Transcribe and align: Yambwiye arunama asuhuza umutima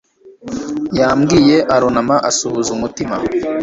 Yambwiye 0.97 1.57
arunama 1.75 2.15
asuhuza 2.29 2.69
umutima 2.77 3.15